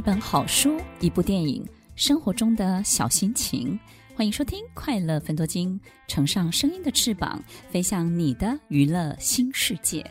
[0.00, 1.62] 一本好书，一部电影，
[1.94, 3.78] 生活中的小心情。
[4.16, 5.78] 欢迎收听《快乐分多金》，
[6.08, 10.02] 乘上声音的翅膀，飞向你的娱乐新世界。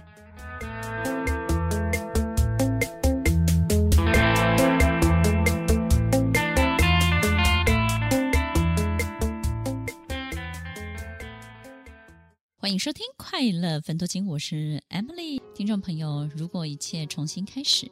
[12.58, 15.42] 欢迎收听《快乐分多金》，我是 Emily。
[15.56, 17.90] 听众朋友，如果一切重新开始，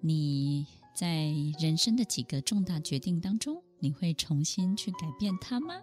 [0.00, 0.66] 你
[0.98, 5.76] 在人生的几个重大决定当中，你会重新去改变它吗？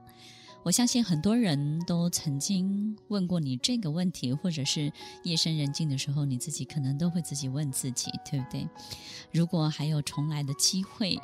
[0.62, 4.92] 我相信很多人都曾经问过你这个问题，或者是
[5.24, 8.68] 夜深人静的时候，你自己可能都会自己问自己，对不对？
[9.32, 11.18] 如果还有重来的机会，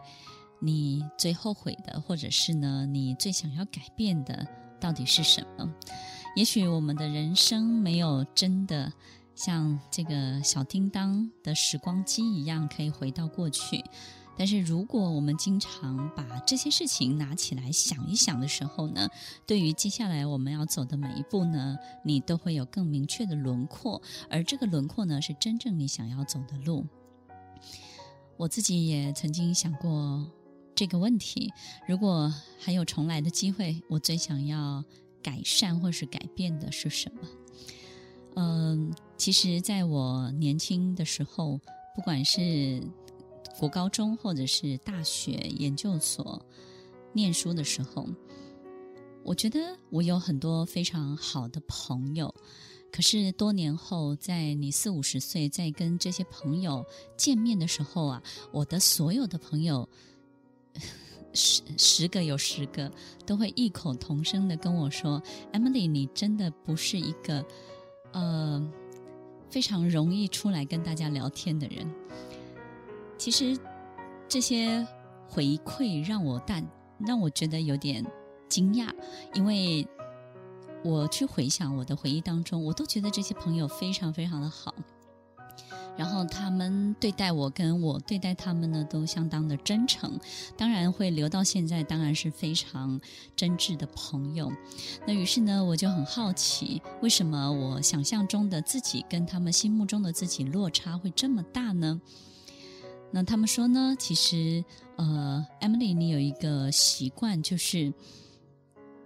[0.62, 4.48] 你最后悔的，或者是呢，你最想要改变的，
[4.80, 5.70] 到底是什么？
[6.38, 8.94] 也许我们的人生没有真的。
[9.44, 13.84] 像这个小叮当的时光机一样，可以回到过去。
[14.38, 19.10] 但是，如果我们经常把这些事情拿起来想一想的时候呢，
[19.48, 21.76] 对于接下来我们要走的每一步呢，
[22.06, 24.00] 你都会有更明确的轮廓。
[24.30, 26.86] 而这个轮廓呢，是真正你想要走的路。
[28.38, 30.24] 我自己也曾经想过
[30.76, 31.52] 这个问题：
[31.88, 34.84] 如果还有重来的机会，我最想要
[35.24, 37.28] 改善或是改变的是什么？
[38.36, 41.60] 嗯，其实在我年轻的时候，
[41.94, 42.82] 不管是
[43.60, 46.44] 国高中或者是大学研究所
[47.12, 48.08] 念书的时候，
[49.26, 49.60] 我觉得
[49.90, 52.34] 我有很多非常好的朋友。
[52.90, 56.86] 可是多年后，在你四五十岁，在跟这些朋友
[57.18, 59.88] 见面的时候啊，我的所有的朋友，
[61.34, 62.92] 十十个有十个
[63.26, 65.22] 都会异口同声的跟我说
[65.54, 67.46] ：“Emily，你真的不是一个。”
[68.14, 68.72] 呃，
[69.50, 71.90] 非常容易出来跟大家聊天的人，
[73.18, 73.58] 其实
[74.28, 74.86] 这些
[75.28, 76.66] 回馈让我但
[77.00, 78.06] 让我觉得有点
[78.48, 78.90] 惊讶，
[79.34, 79.88] 因为
[80.84, 84.74] 我去回想我的回忆当中，我都觉得这些朋友非常非常的好。
[85.98, 90.20] 然后他们对待我，跟我对待他们呢，都相当的真诚。
[90.58, 93.00] 当然会留到现在，当然是非常
[93.36, 94.52] 真挚的朋友。
[95.06, 102.02] 那于是呢，我就很好奇，为什么我想象中的自己跟他们心目中的自己落差会这么大呢？
[103.12, 104.64] 那他们说呢，其实
[104.96, 107.94] 呃，Emily，你有一个习惯，就是。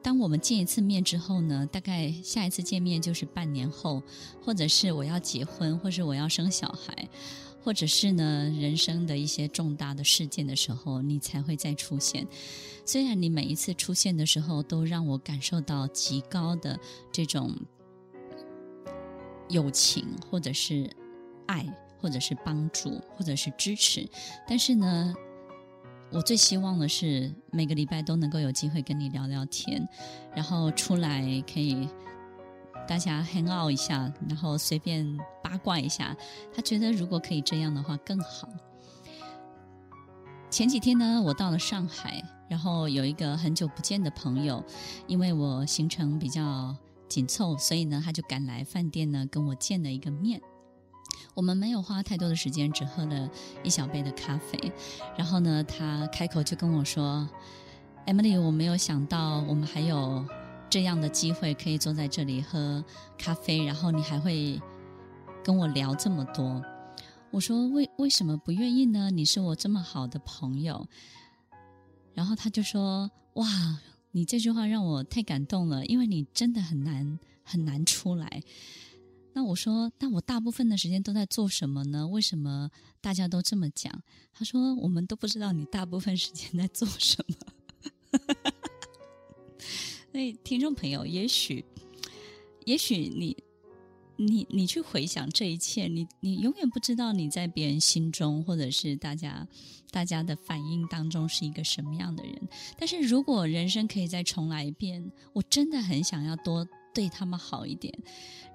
[0.06, 4.04] 当我们见一次面之后呢，大概下一次见面就是半年后，
[4.40, 7.10] 或者是我要结婚，或是我要生小孩，
[7.64, 12.28] 或者是呢人生的一些重大的事件的时候，你才会再出现。
[12.86, 16.80] 虽然你每一次出现的时候都让我感受到极高的
[17.12, 17.56] 这种
[19.50, 20.88] 友情，或者是
[21.48, 21.66] 爱，
[22.00, 24.08] 或者是帮助，或者是支持，
[24.48, 25.16] 但是呢。
[26.12, 29.86] 我最希望的是每个礼拜都能够有机会跟你聊聊天，
[30.34, 31.22] 然后出来
[31.52, 31.90] 可以
[32.88, 36.16] 大家 hang out 一下，然后随便八卦一下。
[36.54, 38.48] 他觉得如果可以这样的话更好。
[40.50, 44.64] 前几天呢，我到了上海，然后有一个很久不见的朋友，
[45.08, 46.74] 因为我行程比较
[47.10, 50.42] 紧凑，所以呢，他就赶来饭店呢跟我见了一个面。
[51.36, 53.30] 我们没有花太多的时间，只喝了
[53.62, 54.72] 一小杯的咖啡。
[55.18, 57.30] 然后呢，他开口就跟我说
[58.08, 60.26] ：“Emily，我没有想到我们还有
[60.70, 62.84] 这样的机会可以坐在这里喝
[63.18, 64.62] 咖啡，然后你还会
[65.44, 66.64] 跟我聊这么多。”
[67.32, 69.12] 我说：“为为什么不愿意呢？
[69.12, 70.88] 你是我这么好的朋友。”
[72.16, 73.46] 然后他就说：“哇，
[74.12, 78.42] 你这句话让我太感动了，因为你真的很难很难出来。”
[79.38, 82.08] 那我说，那我大部分的时间都在做什么呢？
[82.08, 84.02] 为什么大家都这么讲？
[84.32, 87.36] 他说，我们都不知道你大部分时间在做什么。
[90.10, 91.66] 所以，听众朋友，也许，
[92.66, 93.36] 也许你，
[94.16, 99.46] 你，你去回想这一切，你，你永远不知道你在别人心中，或者是大家，
[99.92, 102.48] 大家的反应当中是一个什么样的人。
[102.78, 106.66] 但是如果人生可以再重来一遍，我真的很想要多。
[106.96, 107.94] 对他们好一点，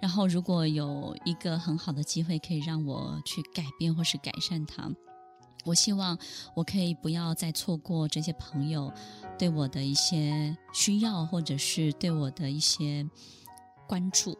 [0.01, 4.91] 然后如果有一个很好的机会可以让我去改变或是改善他，
[5.67, 6.19] 我希望
[6.55, 8.91] 我可以不要再错过这些朋友
[9.39, 13.07] 对我的一些需要，或者是对我的一些
[13.87, 14.37] 关注。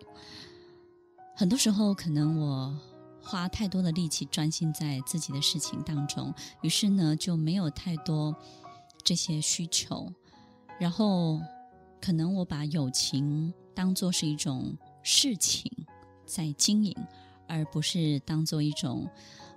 [1.37, 2.75] 很多时候，可能我
[3.23, 6.32] 花太多的力气专心在自己的事情当中，
[6.62, 8.35] 于是呢，就没有太多
[9.05, 10.11] 这些需求，
[10.79, 11.38] 然后
[12.00, 13.53] 可能我把友情。
[13.75, 15.70] 当做是一种事情
[16.26, 16.94] 在经营，
[17.46, 19.08] 而不是当做一种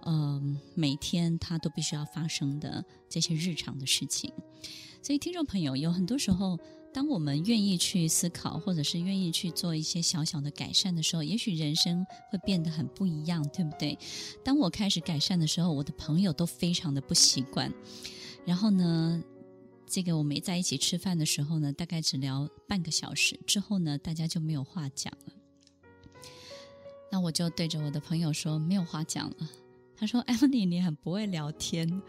[0.02, 0.42] 呃，
[0.76, 4.32] 每天他都必须要发生的这些日常的事情。
[5.02, 6.58] 所以，听众朋友，有很多时候，
[6.94, 13.98] 当我们愿意去思考，或者是愿意去做一些小小的改善的时候，也许人生会变得很不一样，对不对？
[14.44, 17.74] 当我开始改善的时候，我的朋友都非常的不习惯。
[18.46, 19.22] 然后呢，
[19.94, 25.34] 这个我们在一起吃饭的时候呢，大概只聊半个小时，之后呢，大家就没有话讲了。
[27.12, 29.50] 那我就对着我的朋友说：“没有话讲了。”
[29.96, 32.02] 他说：“Emily，你很不会聊天。”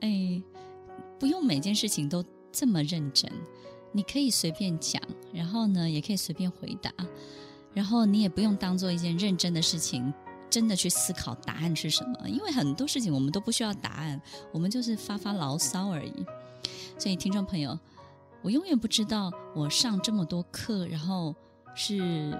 [0.00, 0.42] 哎。
[1.18, 3.30] 不用每件事情都这么认真，
[3.92, 5.00] 你可以随便讲，
[5.32, 6.92] 然后呢，也可以随便回答，
[7.72, 10.12] 然后你也不用当做一件认真的事情，
[10.52, 14.20] 真的去思考答案是什么，因为很多事情我们都不需要答案，
[14.52, 16.12] 我们就是发发牢骚而已。
[16.98, 17.78] 所以，听众朋友，
[18.42, 21.34] 我永远不知道我上这么多课，然后
[21.74, 22.38] 是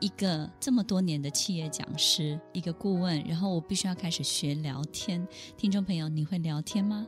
[0.00, 5.24] 一个这么多年的企业讲师，一个顾问，然后我必须要开始学聊天。
[5.56, 7.06] 听众朋友，你会聊天吗？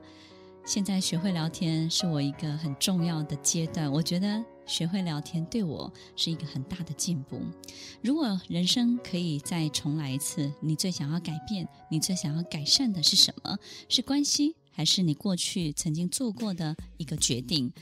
[0.65, 7.41] 现在学会聊天是我一个很重要的阶段，我觉得学会聊天对我是一个很大的进步。
[8.03, 13.59] 如果人生可以再重来一次，你最想要改变、你最想要改善的是什么？
[13.89, 17.73] 是关系，还是你过去曾经做过的一个决定？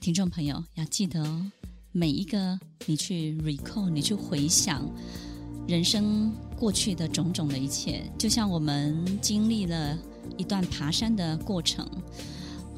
[0.00, 1.52] 听众朋友要记得哦，
[1.92, 4.90] 每一个你去 recall，你去回想
[5.68, 9.98] 人生过去的种种的一切，就像我们经历了。
[10.36, 11.86] 一段爬山的过程，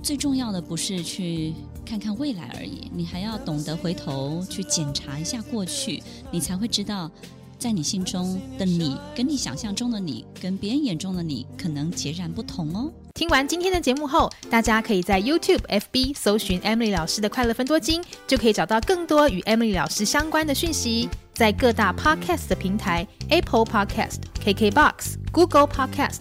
[0.03, 1.53] 最重要的不是去
[1.85, 7.11] 看看未来而已，你还要懂得回头去检查一下过去，你才会知道，
[7.59, 12.91] 在你心中的你，跟你想象中的你，跟别人眼中的你，可能截然不同哦。
[13.15, 21.09] 听完今天的节目后，大家可以在 YouTube、FB 搜寻 Emily 老师的快乐分多金，就可以找到更多与 Emily 老师相关的讯息。
[21.35, 26.21] 在各大 Podcast 的平台，Apple Podcast、KKBox、Google Podcast、